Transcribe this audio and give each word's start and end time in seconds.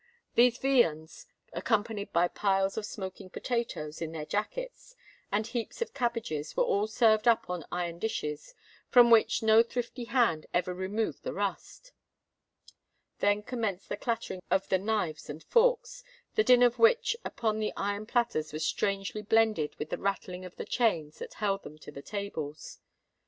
These 0.33 0.57
viands, 0.57 1.27
accompanied 1.53 2.11
by 2.11 2.27
piles 2.27 2.75
of 2.75 2.87
smoking 2.87 3.29
potatoes 3.29 4.01
"in 4.01 4.13
their 4.13 4.25
jackets" 4.25 4.95
and 5.31 5.45
heaps 5.45 5.79
of 5.79 5.93
cabbages, 5.93 6.57
were 6.57 6.63
all 6.63 6.87
served 6.87 7.27
up 7.27 7.51
on 7.51 7.65
iron 7.71 7.99
dishes, 7.99 8.55
from 8.89 9.11
which 9.11 9.43
no 9.43 9.61
thrifty 9.61 10.05
hand 10.05 10.47
ever 10.55 10.73
removed 10.73 11.21
the 11.21 11.33
rust. 11.35 11.91
Then 13.19 13.43
commenced 13.43 13.89
the 13.89 13.95
clattering 13.95 14.41
of 14.49 14.67
the 14.69 14.79
knives 14.79 15.29
and 15.29 15.43
forks, 15.43 16.03
the 16.33 16.43
din 16.43 16.63
of 16.63 16.79
which 16.79 17.15
upon 17.23 17.59
the 17.59 17.71
iron 17.77 18.07
platters 18.07 18.51
was 18.51 18.65
strangely 18.65 19.21
blended 19.21 19.75
with 19.77 19.91
the 19.91 19.99
rattling 19.99 20.43
of 20.45 20.55
the 20.55 20.65
chains 20.65 21.19
that 21.19 21.35
held 21.35 21.61
them 21.61 21.77
to 21.77 21.91
the 21.91 22.01
tables. 22.01 22.79